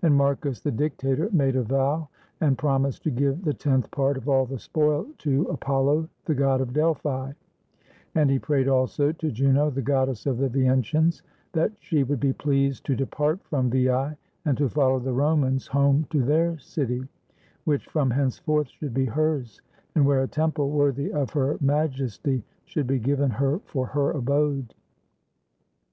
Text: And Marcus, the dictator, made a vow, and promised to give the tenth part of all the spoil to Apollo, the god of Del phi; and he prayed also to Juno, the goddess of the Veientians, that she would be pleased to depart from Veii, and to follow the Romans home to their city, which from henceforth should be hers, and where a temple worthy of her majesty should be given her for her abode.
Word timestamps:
And 0.00 0.14
Marcus, 0.14 0.60
the 0.60 0.70
dictator, 0.70 1.28
made 1.32 1.56
a 1.56 1.62
vow, 1.64 2.08
and 2.40 2.56
promised 2.56 3.02
to 3.02 3.10
give 3.10 3.42
the 3.42 3.52
tenth 3.52 3.90
part 3.90 4.16
of 4.16 4.28
all 4.28 4.46
the 4.46 4.60
spoil 4.60 5.06
to 5.18 5.42
Apollo, 5.48 6.08
the 6.24 6.36
god 6.36 6.60
of 6.60 6.72
Del 6.72 6.94
phi; 6.94 7.34
and 8.14 8.30
he 8.30 8.38
prayed 8.38 8.68
also 8.68 9.10
to 9.10 9.32
Juno, 9.32 9.70
the 9.70 9.82
goddess 9.82 10.24
of 10.24 10.38
the 10.38 10.48
Veientians, 10.48 11.22
that 11.50 11.72
she 11.80 12.04
would 12.04 12.20
be 12.20 12.32
pleased 12.32 12.86
to 12.86 12.94
depart 12.94 13.42
from 13.42 13.68
Veii, 13.68 14.14
and 14.44 14.56
to 14.56 14.68
follow 14.68 15.00
the 15.00 15.12
Romans 15.12 15.66
home 15.66 16.06
to 16.10 16.22
their 16.22 16.56
city, 16.60 17.02
which 17.64 17.86
from 17.86 18.12
henceforth 18.12 18.68
should 18.68 18.94
be 18.94 19.06
hers, 19.06 19.60
and 19.96 20.06
where 20.06 20.22
a 20.22 20.28
temple 20.28 20.70
worthy 20.70 21.12
of 21.12 21.30
her 21.30 21.56
majesty 21.60 22.44
should 22.66 22.86
be 22.86 23.00
given 23.00 23.30
her 23.30 23.58
for 23.64 23.86
her 23.86 24.12
abode. 24.12 24.74